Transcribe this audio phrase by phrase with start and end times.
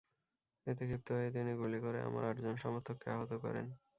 [0.67, 3.65] এতে ক্ষিপ্ত হয়ে তিনি গুলি করে আমার আটজন সমর্থককে আহত করেন।